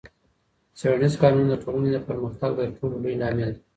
څېړنیز 0.77 1.13
کارونه 1.21 1.45
د 1.49 1.53
ټولني 1.63 1.89
د 1.93 1.97
پرمختګ 2.07 2.49
ترټولو 2.59 2.95
لوی 3.03 3.15
لامل 3.21 3.49
دی. 3.55 3.61